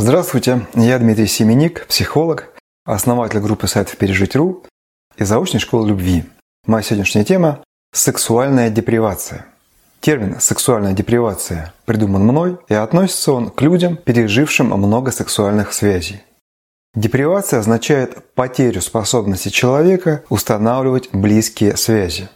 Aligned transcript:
Здравствуйте, 0.00 0.64
я 0.76 0.96
Дмитрий 1.00 1.26
Семеник, 1.26 1.84
психолог, 1.88 2.50
основатель 2.84 3.40
группы 3.40 3.66
сайтов 3.66 3.96
«Пережить.ру» 3.96 4.62
и 5.16 5.24
заочной 5.24 5.58
школы 5.58 5.88
любви. 5.88 6.22
Моя 6.66 6.84
сегодняшняя 6.84 7.24
тема– 7.24 7.64
сексуальная 7.92 8.70
депривация. 8.70 9.46
Термин 9.98 10.38
«сексуальная 10.38 10.92
депривация» 10.92 11.74
придуман 11.84 12.22
мной 12.22 12.58
и 12.68 12.74
относится 12.74 13.32
он 13.32 13.50
к 13.50 13.60
людям, 13.60 13.96
пережившим 13.96 14.68
много 14.68 15.10
сексуальных 15.10 15.72
связей. 15.72 16.22
Депривация 16.94 17.58
означает 17.58 18.32
потерю 18.34 18.82
способности 18.82 19.48
человека 19.48 20.22
устанавливать 20.28 21.08
близкие 21.12 21.76
связи. 21.76 22.28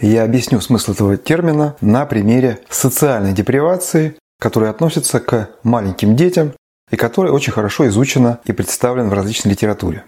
Я 0.00 0.24
объясню 0.24 0.62
смысл 0.62 0.92
этого 0.92 1.18
термина 1.18 1.76
на 1.82 2.06
примере 2.06 2.60
социальной 2.70 3.34
депривации, 3.34 4.16
которая 4.40 4.70
относится 4.70 5.20
к 5.20 5.50
маленьким 5.62 6.16
детям 6.16 6.54
и 6.90 6.96
которая 6.96 7.32
очень 7.32 7.52
хорошо 7.52 7.86
изучена 7.88 8.40
и 8.44 8.52
представлена 8.52 9.08
в 9.08 9.12
различной 9.12 9.52
литературе. 9.52 10.04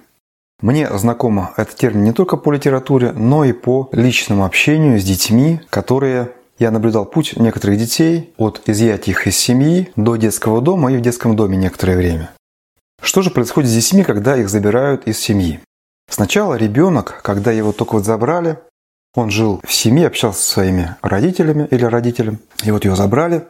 Мне 0.61 0.89
знакомо 0.97 1.53
этот 1.57 1.77
термин 1.77 2.05
не 2.05 2.13
только 2.13 2.37
по 2.37 2.53
литературе, 2.53 3.13
но 3.13 3.45
и 3.45 3.53
по 3.53 3.89
личному 3.93 4.45
общению 4.45 5.01
с 5.01 5.05
детьми, 5.05 5.61
которые 5.71 6.33
я 6.59 6.71
наблюдал 6.71 7.05
путь 7.05 7.37
некоторых 7.37 7.79
детей 7.79 8.33
от 8.37 8.63
изъятия 8.67 9.11
их 9.11 9.27
из 9.27 9.37
семьи 9.37 9.91
до 9.97 10.15
детского 10.17 10.61
дома 10.61 10.93
и 10.93 10.97
в 10.97 11.01
детском 11.01 11.35
доме 11.35 11.57
некоторое 11.57 11.97
время. 11.97 12.31
Что 13.03 13.23
же 13.23 13.31
происходит 13.31 13.71
с 13.71 13.75
детьми, 13.75 14.05
когда 14.05 14.37
их 14.37 14.49
забирают 14.49 15.09
из 15.09 15.19
семьи? 15.19 15.61
Сначала 16.09 16.55
ребенок, 16.55 17.21
когда 17.23 17.51
его 17.51 17.73
только 17.73 17.95
вот 17.95 18.05
забрали, 18.05 18.59
он 19.15 19.31
жил 19.31 19.61
в 19.65 19.73
семье, 19.73 20.07
общался 20.07 20.41
со 20.41 20.51
своими 20.53 20.97
родителями 21.03 21.67
или 21.71 21.85
родителем, 21.85 22.39
и 22.63 22.71
вот 22.71 22.85
его 22.85 22.95
забрали, 22.95 23.47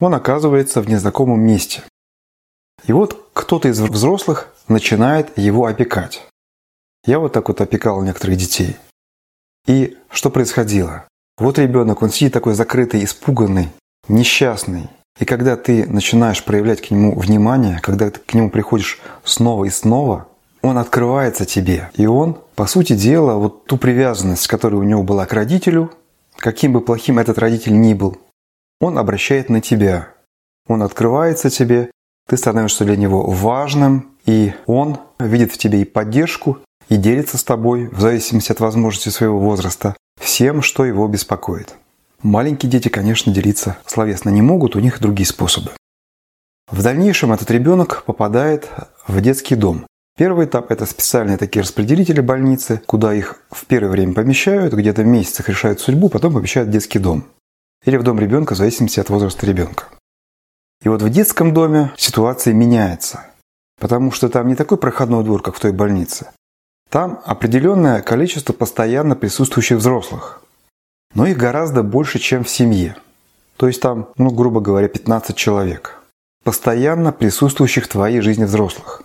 он 0.00 0.14
оказывается 0.14 0.82
в 0.82 0.88
незнакомом 0.88 1.40
месте. 1.40 1.82
И 2.86 2.92
вот 2.92 3.28
кто-то 3.32 3.68
из 3.68 3.80
взрослых 3.80 4.48
начинает 4.68 5.36
его 5.38 5.66
опекать. 5.66 6.26
Я 7.06 7.18
вот 7.18 7.32
так 7.32 7.48
вот 7.48 7.60
опекал 7.60 8.02
некоторых 8.02 8.36
детей. 8.36 8.76
И 9.66 9.96
что 10.10 10.30
происходило? 10.30 11.04
Вот 11.38 11.58
ребенок, 11.58 12.02
он 12.02 12.10
сидит 12.10 12.32
такой 12.32 12.54
закрытый, 12.54 13.04
испуганный, 13.04 13.70
несчастный. 14.08 14.88
И 15.18 15.24
когда 15.24 15.56
ты 15.56 15.86
начинаешь 15.86 16.44
проявлять 16.44 16.80
к 16.80 16.90
нему 16.90 17.18
внимание, 17.18 17.80
когда 17.82 18.10
ты 18.10 18.20
к 18.20 18.34
нему 18.34 18.50
приходишь 18.50 19.00
снова 19.24 19.64
и 19.64 19.70
снова, 19.70 20.28
он 20.62 20.78
открывается 20.78 21.44
тебе. 21.44 21.90
И 21.94 22.06
он, 22.06 22.38
по 22.54 22.66
сути 22.66 22.94
дела, 22.94 23.34
вот 23.34 23.66
ту 23.66 23.76
привязанность, 23.76 24.46
которая 24.46 24.80
у 24.80 24.84
него 24.84 25.02
была 25.02 25.26
к 25.26 25.32
родителю, 25.32 25.92
каким 26.36 26.72
бы 26.72 26.80
плохим 26.80 27.18
этот 27.18 27.38
родитель 27.38 27.78
ни 27.78 27.94
был, 27.94 28.18
он 28.80 28.98
обращает 28.98 29.48
на 29.48 29.60
тебя. 29.60 30.08
Он 30.66 30.82
открывается 30.82 31.50
тебе, 31.50 31.90
ты 32.28 32.36
становишься 32.36 32.84
для 32.84 32.96
него 32.96 33.22
важным, 33.30 34.10
и 34.26 34.52
он 34.66 34.98
видит 35.18 35.52
в 35.52 35.58
тебе 35.58 35.82
и 35.82 35.84
поддержку, 35.84 36.58
и 36.88 36.96
делится 36.96 37.38
с 37.38 37.44
тобой, 37.44 37.88
в 37.88 38.00
зависимости 38.00 38.52
от 38.52 38.60
возможности 38.60 39.08
своего 39.08 39.38
возраста, 39.38 39.96
всем, 40.20 40.62
что 40.62 40.84
его 40.84 41.06
беспокоит. 41.08 41.74
Маленькие 42.22 42.70
дети, 42.70 42.88
конечно, 42.88 43.32
делиться 43.32 43.76
словесно 43.86 44.30
не 44.30 44.42
могут, 44.42 44.76
у 44.76 44.80
них 44.80 45.00
другие 45.00 45.26
способы. 45.26 45.72
В 46.70 46.82
дальнейшем 46.82 47.32
этот 47.32 47.50
ребенок 47.50 48.04
попадает 48.04 48.70
в 49.06 49.20
детский 49.20 49.54
дом. 49.54 49.86
Первый 50.16 50.46
этап– 50.46 50.70
это 50.70 50.86
специальные 50.86 51.36
такие 51.36 51.62
распределители 51.62 52.20
больницы, 52.20 52.80
куда 52.86 53.12
их 53.12 53.40
в 53.50 53.66
первое 53.66 53.90
время 53.90 54.14
помещают, 54.14 54.72
где-то 54.72 55.02
в 55.02 55.06
месяцах 55.06 55.48
решают 55.48 55.80
судьбу, 55.80 56.08
потом 56.08 56.32
помещают 56.32 56.68
в 56.68 56.72
детский 56.72 56.98
дом. 56.98 57.24
Или 57.84 57.96
в 57.96 58.02
дом 58.02 58.18
ребенка 58.18 58.54
в 58.54 58.56
зависимости 58.56 59.00
от 59.00 59.10
возраста 59.10 59.44
ребенка. 59.44 59.88
И 60.84 60.88
вот 60.88 61.00
в 61.00 61.08
детском 61.08 61.54
доме 61.54 61.92
ситуация 61.96 62.52
меняется, 62.52 63.26
потому 63.80 64.12
что 64.12 64.28
там 64.28 64.48
не 64.48 64.54
такой 64.54 64.76
проходной 64.76 65.24
двор, 65.24 65.42
как 65.42 65.56
в 65.56 65.60
той 65.60 65.72
больнице. 65.72 66.28
Там 66.90 67.20
определенное 67.24 68.02
количество 68.02 68.52
постоянно 68.52 69.16
присутствующих 69.16 69.78
взрослых, 69.78 70.42
но 71.14 71.26
их 71.26 71.38
гораздо 71.38 71.82
больше, 71.82 72.18
чем 72.18 72.44
в 72.44 72.50
семье. 72.50 72.96
То 73.56 73.66
есть 73.66 73.80
там, 73.80 74.08
ну, 74.18 74.30
грубо 74.30 74.60
говоря, 74.60 74.88
15 74.88 75.34
человек, 75.34 76.02
постоянно 76.44 77.12
присутствующих 77.12 77.86
в 77.86 77.88
твоей 77.88 78.20
жизни 78.20 78.44
взрослых. 78.44 79.02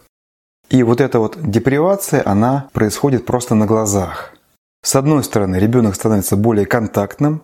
И 0.70 0.84
вот 0.84 1.00
эта 1.00 1.20
вот 1.20 1.38
депривация, 1.42 2.22
она 2.26 2.68
происходит 2.74 3.26
просто 3.26 3.56
на 3.56 3.66
глазах. 3.66 4.34
С 4.84 4.96
одной 4.96 5.24
стороны, 5.24 5.56
ребенок 5.56 5.96
становится 5.96 6.36
более 6.36 6.66
контактным, 6.66 7.42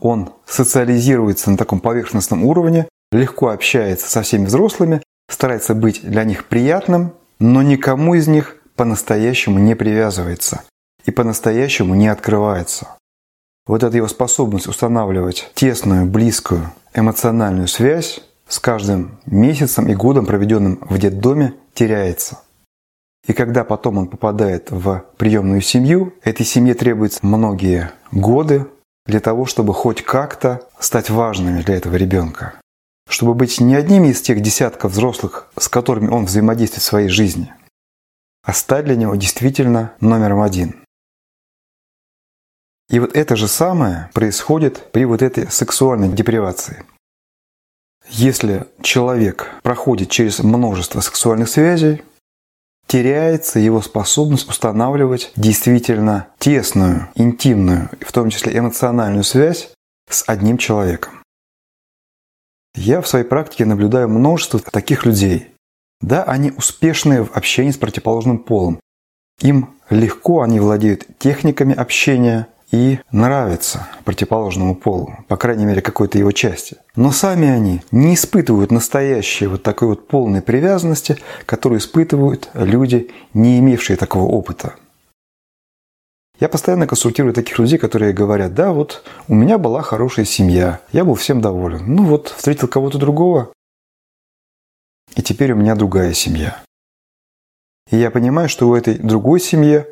он 0.00 0.32
социализируется 0.46 1.50
на 1.50 1.56
таком 1.58 1.80
поверхностном 1.80 2.44
уровне, 2.44 2.88
легко 3.16 3.48
общается 3.48 4.08
со 4.08 4.22
всеми 4.22 4.46
взрослыми, 4.46 5.02
старается 5.28 5.74
быть 5.74 6.02
для 6.02 6.24
них 6.24 6.46
приятным, 6.46 7.12
но 7.38 7.62
никому 7.62 8.14
из 8.14 8.28
них 8.28 8.56
по-настоящему 8.76 9.58
не 9.58 9.74
привязывается 9.74 10.62
и 11.04 11.10
по-настоящему 11.10 11.94
не 11.94 12.08
открывается. 12.08 12.88
Вот 13.66 13.82
эта 13.82 13.96
его 13.96 14.06
способность 14.08 14.68
устанавливать 14.68 15.50
тесную, 15.54 16.06
близкую 16.06 16.70
эмоциональную 16.94 17.68
связь 17.68 18.20
с 18.48 18.58
каждым 18.58 19.18
месяцем 19.26 19.88
и 19.88 19.94
годом, 19.94 20.24
проведенным 20.24 20.78
в 20.82 20.98
детдоме, 20.98 21.54
теряется. 21.74 22.40
И 23.26 23.32
когда 23.32 23.64
потом 23.64 23.98
он 23.98 24.06
попадает 24.06 24.70
в 24.70 25.04
приемную 25.16 25.60
семью, 25.60 26.14
этой 26.22 26.46
семье 26.46 26.74
требуется 26.74 27.18
многие 27.22 27.90
годы 28.12 28.66
для 29.04 29.18
того, 29.18 29.46
чтобы 29.46 29.74
хоть 29.74 30.02
как-то 30.02 30.62
стать 30.78 31.10
важными 31.10 31.62
для 31.62 31.74
этого 31.74 31.96
ребенка. 31.96 32.54
Чтобы 33.08 33.34
быть 33.34 33.60
не 33.60 33.74
одним 33.74 34.04
из 34.04 34.20
тех 34.20 34.40
десятков 34.40 34.92
взрослых, 34.92 35.48
с 35.58 35.68
которыми 35.68 36.08
он 36.08 36.24
взаимодействует 36.24 36.82
в 36.82 36.86
своей 36.86 37.08
жизни, 37.08 37.52
а 38.42 38.52
стать 38.52 38.84
для 38.84 38.96
него 38.96 39.14
действительно 39.16 39.92
номером 40.00 40.40
один. 40.40 40.76
И 42.88 43.00
вот 43.00 43.16
это 43.16 43.36
же 43.36 43.48
самое 43.48 44.10
происходит 44.14 44.92
при 44.92 45.04
вот 45.04 45.22
этой 45.22 45.50
сексуальной 45.50 46.08
депривации. 46.08 46.84
Если 48.08 48.66
человек 48.82 49.50
проходит 49.62 50.10
через 50.10 50.38
множество 50.38 51.00
сексуальных 51.00 51.48
связей, 51.48 52.04
теряется 52.86 53.58
его 53.58 53.82
способность 53.82 54.48
устанавливать 54.48 55.32
действительно 55.34 56.28
тесную, 56.38 57.08
интимную, 57.16 57.90
в 58.00 58.12
том 58.12 58.30
числе 58.30 58.56
эмоциональную 58.56 59.24
связь 59.24 59.72
с 60.08 60.22
одним 60.28 60.56
человеком. 60.56 61.20
Я 62.76 63.00
в 63.00 63.08
своей 63.08 63.24
практике 63.24 63.64
наблюдаю 63.64 64.08
множество 64.08 64.60
таких 64.60 65.06
людей. 65.06 65.48
Да, 66.02 66.24
они 66.24 66.52
успешные 66.56 67.24
в 67.24 67.34
общении 67.34 67.70
с 67.70 67.78
противоположным 67.78 68.38
полом. 68.38 68.80
Им 69.40 69.70
легко, 69.88 70.42
они 70.42 70.60
владеют 70.60 71.06
техниками 71.18 71.74
общения 71.74 72.48
и 72.70 72.98
нравятся 73.10 73.88
противоположному 74.04 74.74
полу, 74.74 75.14
по 75.28 75.36
крайней 75.36 75.64
мере 75.64 75.80
какой-то 75.80 76.18
его 76.18 76.32
части. 76.32 76.76
Но 76.96 77.12
сами 77.12 77.48
они 77.48 77.82
не 77.92 78.14
испытывают 78.14 78.70
настоящей 78.70 79.46
вот 79.46 79.62
такой 79.62 79.88
вот 79.88 80.06
полной 80.08 80.42
привязанности, 80.42 81.16
которую 81.46 81.78
испытывают 81.78 82.50
люди, 82.52 83.10
не 83.32 83.58
имевшие 83.58 83.96
такого 83.96 84.24
опыта. 84.24 84.74
Я 86.38 86.48
постоянно 86.50 86.86
консультирую 86.86 87.32
таких 87.32 87.58
людей, 87.58 87.78
которые 87.78 88.12
говорят, 88.12 88.54
да, 88.54 88.72
вот 88.72 89.02
у 89.26 89.34
меня 89.34 89.56
была 89.56 89.80
хорошая 89.82 90.26
семья, 90.26 90.80
я 90.92 91.04
был 91.04 91.14
всем 91.14 91.40
доволен. 91.40 91.82
Ну 91.86 92.04
вот, 92.04 92.28
встретил 92.28 92.68
кого-то 92.68 92.98
другого, 92.98 93.52
и 95.14 95.22
теперь 95.22 95.52
у 95.52 95.56
меня 95.56 95.74
другая 95.74 96.12
семья. 96.12 96.62
И 97.90 97.96
я 97.96 98.10
понимаю, 98.10 98.48
что 98.48 98.68
в 98.68 98.74
этой 98.74 98.98
другой 98.98 99.40
семье 99.40 99.88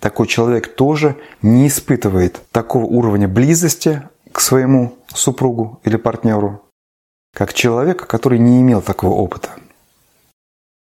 такой 0.00 0.26
человек 0.26 0.74
тоже 0.74 1.16
не 1.42 1.66
испытывает 1.66 2.40
такого 2.52 2.84
уровня 2.84 3.26
близости 3.26 4.08
к 4.30 4.40
своему 4.40 4.96
супругу 5.08 5.80
или 5.82 5.96
партнеру, 5.96 6.62
как 7.34 7.54
человек, 7.54 8.06
который 8.06 8.38
не 8.38 8.60
имел 8.60 8.82
такого 8.82 9.14
опыта. 9.14 9.50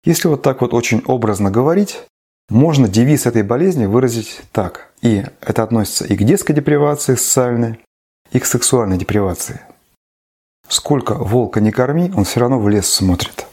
Если 0.04 0.28
вот 0.28 0.42
так 0.42 0.60
вот 0.60 0.74
очень 0.74 1.02
образно 1.06 1.50
говорить, 1.50 2.02
можно 2.48 2.88
девиз 2.88 3.26
этой 3.26 3.42
болезни 3.42 3.86
выразить 3.86 4.42
так. 4.52 4.92
И 5.00 5.24
это 5.40 5.62
относится 5.62 6.06
и 6.06 6.16
к 6.16 6.22
детской 6.22 6.52
депривации 6.52 7.14
социальной, 7.14 7.80
и 8.30 8.38
к 8.38 8.46
сексуальной 8.46 8.98
депривации. 8.98 9.60
Сколько 10.68 11.14
волка 11.14 11.60
не 11.60 11.70
корми, 11.70 12.12
он 12.16 12.24
все 12.24 12.40
равно 12.40 12.58
в 12.58 12.68
лес 12.68 12.86
смотрит. 12.86 13.46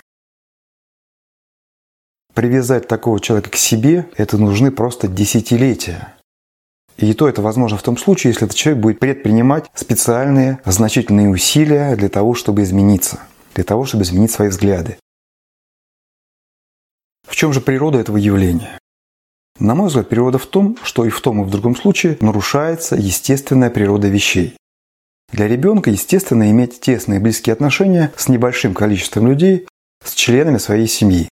Привязать 2.34 2.88
такого 2.88 3.20
человека 3.20 3.50
к 3.50 3.56
себе– 3.56 4.08
это 4.18 4.38
нужны 4.38 4.72
просто 4.72 5.08
десятилетия. 5.08 6.14
И 6.96 7.14
то 7.14 7.28
это 7.28 7.42
возможно 7.42 7.78
в 7.78 7.84
том 7.84 7.98
случае, 7.98 8.32
если 8.32 8.46
этот 8.46 8.58
человек 8.58 8.82
будет 8.82 9.00
предпринимать 9.00 9.70
специальные 9.74 10.60
значительные 10.66 11.30
усилия 11.30 11.96
для 11.96 12.10
того, 12.10 12.34
чтобы 12.36 12.64
измениться, 12.64 13.20
для 13.56 13.64
того, 13.64 13.86
чтобы 13.86 14.04
изменить 14.04 14.32
свои 14.32 14.50
взгляды. 14.50 14.98
Чем 17.40 17.54
же 17.54 17.62
природа 17.62 18.00
этого 18.00 18.18
явления? 18.18 18.78
На 19.60 19.74
мой 19.74 19.88
взгляд, 19.88 20.10
природа 20.10 20.38
в 20.38 20.46
том, 20.46 20.76
что 20.84 21.06
и 21.06 21.10
в 21.10 21.22
том, 21.22 21.42
и 21.42 21.46
в 21.46 21.50
другом 21.50 21.74
случае 21.74 22.18
нарушается 22.20 22.98
естественная 22.98 23.70
природа 23.70 24.10
вещей. 24.10 24.58
Для 25.32 25.48
ребенка 25.48 25.90
естественно 25.90 26.52
иметь 26.52 26.82
тесные 26.82 27.22
близкие 27.22 27.54
отношения 27.54 28.12
с 28.18 28.28
небольшим 28.28 28.74
количеством 28.74 29.30
людей, 29.30 29.70
с 30.04 30.16
членами 30.16 30.58
своей 30.58 30.88
семьи. 30.88 31.30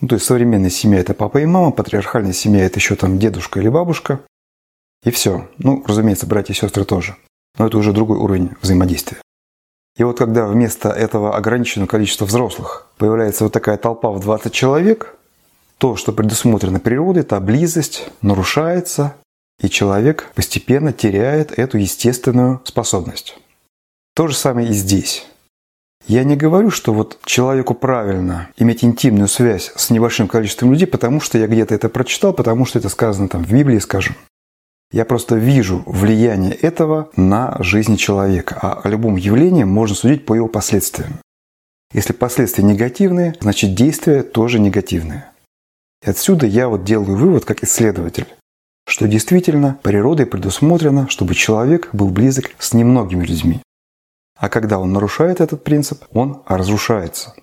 Ну, 0.00 0.08
то 0.08 0.14
есть 0.14 0.24
современная 0.24 0.70
семья– 0.70 0.98
это 1.00 1.12
папа 1.12 1.36
и 1.36 1.44
мама, 1.44 1.72
патриархальная 1.72 2.32
семья– 2.32 2.64
это 2.64 2.78
еще 2.78 2.96
там 2.96 3.18
дедушка 3.18 3.60
или 3.60 3.68
бабушка. 3.68 4.20
И 5.04 5.10
все. 5.10 5.46
Ну, 5.58 5.84
разумеется, 5.86 6.26
братья 6.26 6.54
и 6.54 6.56
сестры 6.56 6.86
тоже. 6.86 7.16
Но 7.58 7.66
это 7.66 7.76
уже 7.76 7.92
другой 7.92 8.16
уровень 8.16 8.52
взаимодействия. 8.62 9.18
И 9.98 10.04
вот 10.04 10.16
когда 10.16 10.46
вместо 10.46 10.88
этого 10.88 11.36
ограниченного 11.36 11.86
количества 11.86 12.24
взрослых 12.24 12.90
появляется 12.96 13.44
вот 13.44 13.52
такая 13.52 13.76
толпа 13.76 14.10
в 14.10 14.20
20 14.20 14.54
человек, 14.54 15.19
то, 15.80 15.96
что 15.96 16.12
предусмотрено 16.12 16.78
природой, 16.78 17.22
та 17.22 17.40
близость 17.40 18.06
нарушается, 18.20 19.16
и 19.62 19.70
человек 19.70 20.30
постепенно 20.34 20.92
теряет 20.92 21.58
эту 21.58 21.78
естественную 21.78 22.60
способность. 22.64 23.38
То 24.14 24.28
же 24.28 24.36
самое 24.36 24.68
и 24.68 24.72
здесь. 24.74 25.26
Я 26.06 26.24
не 26.24 26.36
говорю, 26.36 26.70
что 26.70 26.92
вот 26.92 27.18
человеку 27.24 27.74
правильно 27.74 28.50
иметь 28.58 28.84
интимную 28.84 29.26
связь 29.28 29.72
с 29.74 29.88
небольшим 29.88 30.28
количеством 30.28 30.70
людей, 30.72 30.86
потому 30.86 31.18
что 31.18 31.38
я 31.38 31.46
где-то 31.46 31.74
это 31.74 31.88
прочитал, 31.88 32.34
потому 32.34 32.66
что 32.66 32.78
это 32.78 32.90
сказано 32.90 33.28
там 33.28 33.42
в 33.42 33.50
Библии, 33.50 33.78
скажем. 33.78 34.16
Я 34.92 35.06
просто 35.06 35.36
вижу 35.36 35.82
влияние 35.86 36.52
этого 36.52 37.08
на 37.16 37.56
жизнь 37.60 37.96
человека, 37.96 38.58
а 38.60 38.80
о 38.82 38.88
любом 38.88 39.16
явлении 39.16 39.64
можно 39.64 39.96
судить 39.96 40.26
по 40.26 40.34
его 40.34 40.48
последствиям. 40.48 41.20
Если 41.94 42.12
последствия 42.12 42.64
негативные, 42.64 43.34
значит 43.40 43.74
действия 43.74 44.22
тоже 44.22 44.58
негативные. 44.58 45.30
И 46.04 46.10
отсюда 46.10 46.46
я 46.46 46.68
вот 46.68 46.84
делаю 46.84 47.16
вывод 47.16 47.44
как 47.44 47.62
исследователь, 47.62 48.26
что 48.86 49.06
действительно 49.06 49.78
природой 49.82 50.26
предусмотрено, 50.26 51.08
чтобы 51.08 51.34
человек 51.34 51.90
был 51.92 52.08
близок 52.08 52.50
с 52.58 52.72
немногими 52.72 53.24
людьми. 53.24 53.62
А 54.38 54.48
когда 54.48 54.78
он 54.78 54.92
нарушает 54.92 55.40
этот 55.40 55.62
принцип, 55.62 56.04
он 56.12 56.42
разрушается. 56.46 57.34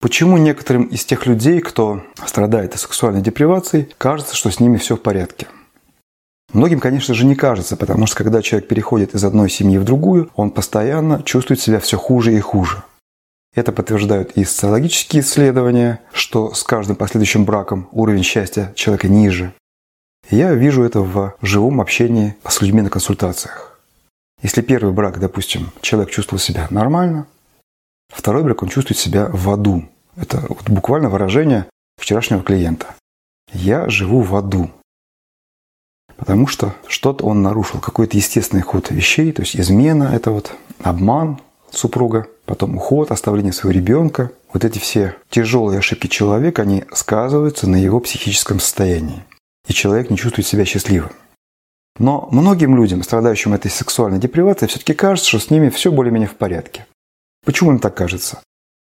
Почему 0.00 0.36
некоторым 0.36 0.84
из 0.84 1.06
тех 1.06 1.24
людей, 1.24 1.60
кто 1.60 2.04
страдает 2.26 2.74
от 2.74 2.80
сексуальной 2.80 3.22
депривации, 3.22 3.88
кажется, 3.96 4.36
что 4.36 4.50
с 4.50 4.60
ними 4.60 4.76
все 4.76 4.96
в 4.96 5.00
порядке? 5.00 5.46
Многим, 6.52 6.78
конечно 6.78 7.14
же, 7.14 7.24
не 7.24 7.34
кажется, 7.34 7.76
потому 7.76 8.06
что 8.06 8.16
когда 8.16 8.42
человек 8.42 8.68
переходит 8.68 9.14
из 9.14 9.24
одной 9.24 9.48
семьи 9.48 9.78
в 9.78 9.84
другую, 9.84 10.30
он 10.36 10.50
постоянно 10.50 11.22
чувствует 11.22 11.60
себя 11.60 11.80
все 11.80 11.96
хуже 11.96 12.34
и 12.34 12.40
хуже. 12.40 12.84
Это 13.54 13.70
подтверждают 13.70 14.32
и 14.32 14.44
социологические 14.44 15.22
исследования, 15.22 16.00
что 16.12 16.54
с 16.54 16.64
каждым 16.64 16.96
последующим 16.96 17.44
браком 17.44 17.88
уровень 17.92 18.24
счастья 18.24 18.72
человека 18.74 19.08
ниже. 19.08 19.52
Я 20.30 20.54
вижу 20.54 20.82
это 20.82 21.00
в 21.00 21.34
живом 21.40 21.80
общении 21.80 22.34
с 22.46 22.60
людьми 22.60 22.82
на 22.82 22.90
консультациях. 22.90 23.78
Если 24.42 24.60
первый 24.60 24.92
брак, 24.92 25.20
допустим, 25.20 25.70
человек 25.80 26.10
чувствовал 26.10 26.40
себя 26.40 26.66
нормально, 26.70 27.26
второй 28.08 28.42
брак 28.42 28.62
он 28.62 28.68
чувствует 28.68 28.98
себя 28.98 29.28
в 29.32 29.48
аду. 29.50 29.88
Это 30.16 30.44
вот 30.48 30.68
буквально 30.68 31.08
выражение 31.08 31.66
вчерашнего 31.96 32.42
клиента. 32.42 32.94
Я 33.52 33.88
живу 33.88 34.20
в 34.20 34.34
аду. 34.34 34.70
Потому 36.16 36.46
что 36.46 36.74
что-то 36.88 37.24
он 37.24 37.42
нарушил, 37.42 37.80
какой-то 37.80 38.16
естественный 38.16 38.62
ход 38.62 38.90
вещей, 38.90 39.32
то 39.32 39.42
есть 39.42 39.56
измена, 39.56 40.10
это 40.12 40.30
вот 40.30 40.52
обман 40.82 41.40
супруга, 41.76 42.26
потом 42.44 42.76
уход, 42.76 43.10
оставление 43.10 43.52
своего 43.52 43.78
ребенка. 43.78 44.30
Вот 44.52 44.64
эти 44.64 44.78
все 44.78 45.16
тяжелые 45.30 45.78
ошибки 45.78 46.06
человека, 46.06 46.62
они 46.62 46.84
сказываются 46.92 47.68
на 47.68 47.76
его 47.76 48.00
психическом 48.00 48.60
состоянии. 48.60 49.24
И 49.68 49.72
человек 49.72 50.10
не 50.10 50.16
чувствует 50.16 50.46
себя 50.46 50.64
счастливым. 50.64 51.10
Но 51.98 52.28
многим 52.30 52.76
людям, 52.76 53.02
страдающим 53.02 53.54
этой 53.54 53.70
сексуальной 53.70 54.18
депривацией, 54.18 54.68
все-таки 54.68 54.94
кажется, 54.94 55.28
что 55.28 55.38
с 55.38 55.50
ними 55.50 55.68
все 55.68 55.92
более-менее 55.92 56.28
в 56.28 56.34
порядке. 56.34 56.86
Почему 57.44 57.72
им 57.72 57.78
так 57.78 57.94
кажется? 57.94 58.40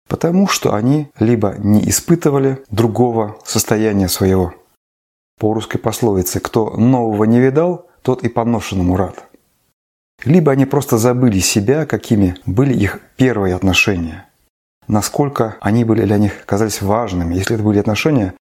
Потому 0.09 0.47
что 0.47 0.73
они 0.73 1.09
либо 1.19 1.55
не 1.57 1.87
испытывали 1.89 2.63
другого 2.69 3.37
состояния 3.45 4.09
своего. 4.09 4.53
По 5.39 5.53
русской 5.53 5.77
пословице 5.77 6.39
«кто 6.39 6.71
нового 6.71 7.23
не 7.25 7.39
видал, 7.39 7.89
тот 8.01 8.23
и 8.23 8.29
поношенному 8.29 8.97
рад». 8.97 9.26
Либо 10.25 10.51
они 10.51 10.65
просто 10.65 10.97
забыли 10.97 11.39
себя, 11.39 11.85
какими 11.85 12.35
были 12.45 12.73
их 12.73 12.99
первые 13.17 13.55
отношения. 13.55 14.25
Насколько 14.87 15.57
они 15.59 15.83
были 15.83 16.05
для 16.05 16.17
них 16.17 16.45
казались 16.45 16.81
важными, 16.81 17.35
если 17.35 17.55
это 17.55 17.63
были 17.63 17.79
отношения 17.79 18.33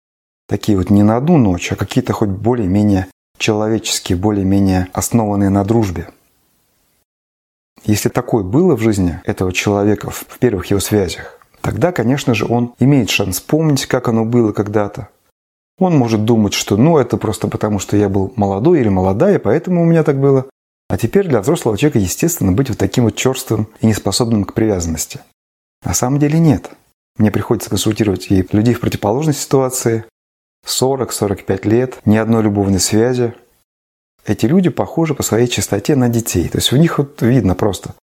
такие 0.48 0.78
вот 0.78 0.90
не 0.90 1.02
на 1.02 1.16
одну 1.16 1.38
ночь, 1.38 1.72
а 1.72 1.76
какие-то 1.76 2.12
хоть 2.12 2.28
более-менее 2.28 3.08
человеческие, 3.38 4.16
более-менее 4.16 4.88
основанные 4.92 5.50
на 5.50 5.64
дружбе. 5.64 6.08
Если 7.84 8.08
такое 8.08 8.42
было 8.42 8.76
в 8.76 8.80
жизни 8.80 9.20
этого 9.24 9.52
человека 9.52 10.10
в 10.10 10.38
первых 10.38 10.66
его 10.66 10.80
связях, 10.80 11.38
тогда, 11.60 11.92
конечно 11.92 12.34
же, 12.34 12.46
он 12.46 12.74
имеет 12.78 13.10
шанс 13.10 13.40
помнить, 13.40 13.86
как 13.86 14.08
оно 14.08 14.24
было 14.24 14.52
когда-то. 14.52 15.08
Он 15.78 15.96
может 15.96 16.24
думать, 16.24 16.54
что 16.54 16.76
ну 16.76 16.96
это 16.96 17.16
просто 17.16 17.48
потому, 17.48 17.78
что 17.78 17.96
я 17.96 18.08
был 18.08 18.32
молодой 18.36 18.80
или 18.80 18.88
молодая, 18.88 19.38
поэтому 19.38 19.82
у 19.82 19.84
меня 19.84 20.04
так 20.04 20.18
было. 20.18 20.46
А 20.88 20.96
теперь 20.96 21.26
для 21.26 21.40
взрослого 21.40 21.76
человека 21.76 21.98
естественно 21.98 22.52
быть 22.52 22.68
вот 22.68 22.78
таким 22.78 23.04
вот 23.04 23.16
черствым 23.16 23.68
и 23.80 23.86
неспособным 23.86 24.44
к 24.44 24.54
привязанности. 24.54 25.20
На 25.84 25.94
самом 25.94 26.18
деле 26.18 26.38
нет. 26.38 26.70
Мне 27.18 27.30
приходится 27.30 27.70
консультировать 27.70 28.30
и 28.30 28.46
людей 28.52 28.74
в 28.74 28.80
противоположной 28.80 29.34
ситуации, 29.34 30.04
40-45 30.66 31.68
лет, 31.68 31.98
ни 32.04 32.16
одной 32.16 32.42
любовной 32.42 32.80
связи. 32.80 33.34
Эти 34.24 34.46
люди 34.46 34.68
похожи 34.68 35.14
по 35.14 35.22
своей 35.22 35.48
чистоте 35.48 35.96
на 35.96 36.08
детей. 36.08 36.48
То 36.48 36.58
есть 36.58 36.72
в 36.72 36.76
них 36.76 36.98
вот 36.98 37.22
видно 37.22 37.54
просто 37.54 37.94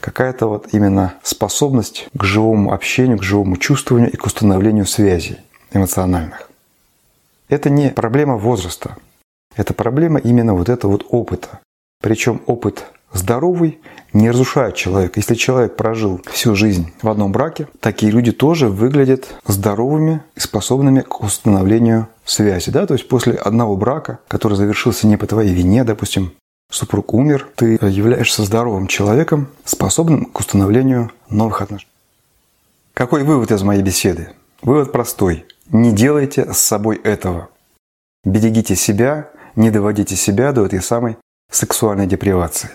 какая-то 0.00 0.46
вот 0.46 0.68
именно 0.72 1.14
способность 1.22 2.08
к 2.14 2.24
живому 2.24 2.72
общению, 2.72 3.18
к 3.18 3.22
живому 3.22 3.56
чувствованию 3.56 4.10
и 4.10 4.16
к 4.16 4.26
установлению 4.26 4.86
связей 4.86 5.38
эмоциональных. 5.72 6.50
Это 7.48 7.70
не 7.70 7.90
проблема 7.90 8.36
возраста. 8.36 8.96
Это 9.56 9.74
проблема 9.74 10.20
именно 10.20 10.54
вот 10.54 10.68
этого 10.68 10.92
вот 10.92 11.06
опыта. 11.10 11.60
Причем 12.00 12.40
опыт 12.46 12.86
здоровый 13.12 13.78
не 14.12 14.30
разрушает 14.30 14.74
человека. 14.74 15.14
Если 15.16 15.34
человек 15.34 15.76
прожил 15.76 16.20
всю 16.32 16.54
жизнь 16.54 16.92
в 17.02 17.08
одном 17.08 17.32
браке, 17.32 17.68
такие 17.80 18.10
люди 18.10 18.32
тоже 18.32 18.68
выглядят 18.68 19.28
здоровыми 19.46 20.22
и 20.34 20.40
способными 20.40 21.00
к 21.00 21.20
установлению 21.20 22.08
связи. 22.24 22.70
Да? 22.70 22.86
То 22.86 22.94
есть 22.94 23.08
после 23.08 23.34
одного 23.34 23.76
брака, 23.76 24.20
который 24.28 24.56
завершился 24.56 25.06
не 25.06 25.16
по 25.16 25.26
твоей 25.26 25.54
вине, 25.54 25.84
допустим, 25.84 26.32
супруг 26.70 27.12
умер, 27.14 27.48
ты 27.54 27.78
являешься 27.82 28.44
здоровым 28.44 28.86
человеком, 28.86 29.48
способным 29.64 30.24
к 30.24 30.38
установлению 30.38 31.10
новых 31.28 31.62
отношений. 31.62 31.90
Какой 32.94 33.24
вывод 33.24 33.50
из 33.50 33.62
моей 33.62 33.82
беседы? 33.82 34.30
Вывод 34.62 34.92
простой. 34.92 35.46
Не 35.70 35.92
делайте 35.92 36.52
с 36.52 36.58
собой 36.58 36.96
этого. 36.96 37.48
Берегите 38.24 38.76
себя, 38.76 39.30
не 39.56 39.70
доводите 39.70 40.16
себя 40.16 40.52
до 40.52 40.66
этой 40.66 40.82
самой 40.82 41.16
сексуальной 41.50 42.06
депривации. 42.06 42.70